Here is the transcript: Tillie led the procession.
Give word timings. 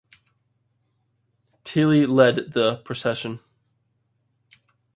Tillie 1.63 2.07
led 2.07 2.53
the 2.53 2.77
procession. 2.77 3.39